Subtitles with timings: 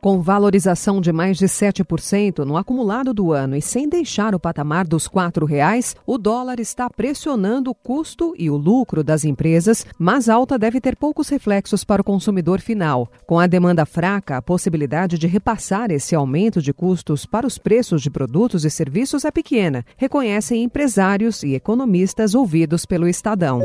[0.00, 4.86] Com valorização de mais de 7% no acumulado do ano e sem deixar o patamar
[4.86, 10.30] dos R$ reais, o dólar está pressionando o custo e o lucro das empresas, mas
[10.30, 13.10] alta deve ter poucos reflexos para o consumidor final.
[13.26, 18.00] Com a demanda fraca, a possibilidade de repassar esse aumento de custos para os preços
[18.00, 23.60] de produtos e serviços é pequena, reconhecem empresários e economistas ouvidos pelo Estadão.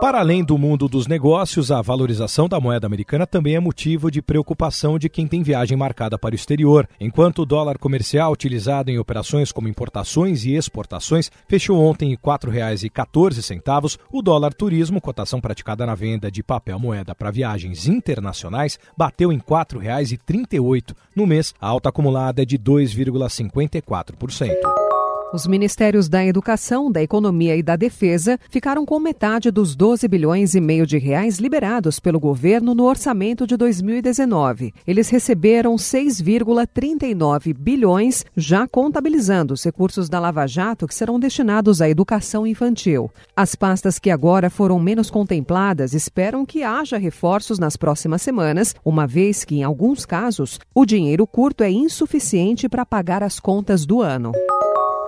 [0.00, 4.22] Para além do mundo dos negócios, a valorização da moeda americana também é motivo de
[4.22, 6.88] preocupação de quem tem viagem marcada para o exterior.
[6.98, 12.18] Enquanto o dólar comercial utilizado em operações como importações e exportações fechou ontem em R$
[12.24, 19.30] 4,14, o dólar turismo, cotação praticada na venda de papel moeda para viagens internacionais, bateu
[19.30, 20.94] em R$ 4,38.
[21.14, 24.89] No mês, a alta acumulada é de 2,54%.
[25.32, 30.56] Os ministérios da Educação, da Economia e da Defesa ficaram com metade dos 12 bilhões
[30.56, 34.74] e meio de reais liberados pelo governo no orçamento de 2019.
[34.84, 41.88] Eles receberam 6,39 bilhões, já contabilizando os recursos da Lava Jato que serão destinados à
[41.88, 43.08] educação infantil.
[43.36, 49.06] As pastas que agora foram menos contempladas esperam que haja reforços nas próximas semanas, uma
[49.06, 54.02] vez que, em alguns casos, o dinheiro curto é insuficiente para pagar as contas do
[54.02, 54.32] ano.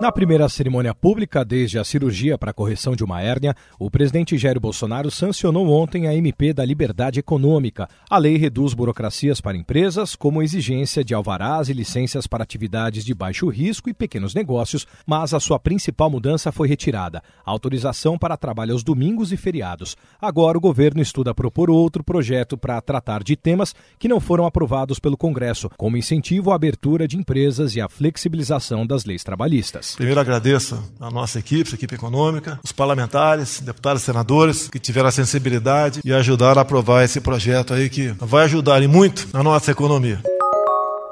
[0.01, 4.37] Na primeira cerimônia pública, desde a cirurgia para a correção de uma hérnia, o presidente
[4.37, 7.89] Jair Bolsonaro sancionou ontem a MP da Liberdade Econômica.
[8.11, 13.15] A lei reduz burocracias para empresas, como exigência de alvarás e licenças para atividades de
[13.15, 18.37] baixo risco e pequenos negócios, mas a sua principal mudança foi retirada: a autorização para
[18.37, 19.97] trabalho aos domingos e feriados.
[20.21, 24.99] Agora o governo estuda propor outro projeto para tratar de temas que não foram aprovados
[24.99, 29.82] pelo Congresso, como incentivo à abertura de empresas e a flexibilização das leis trabalhistas.
[29.97, 35.09] Primeiro agradeço a nossa equipe, a equipe econômica, os parlamentares, deputados e senadores que tiveram
[35.09, 39.43] a sensibilidade e ajudaram a aprovar esse projeto aí que vai ajudar e muito na
[39.43, 40.21] nossa economia.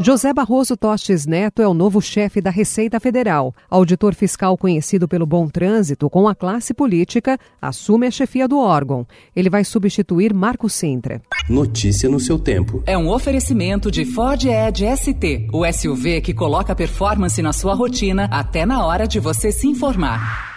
[0.03, 3.55] José Barroso Tostes Neto é o novo chefe da Receita Federal.
[3.69, 9.07] Auditor fiscal conhecido pelo bom trânsito com a classe política, assume a chefia do órgão.
[9.37, 11.21] Ele vai substituir Marco Sintra.
[11.51, 12.83] Notícia no seu tempo.
[12.87, 18.27] É um oferecimento de Ford Edge ST, o SUV que coloca performance na sua rotina
[18.33, 20.50] até na hora de você se informar.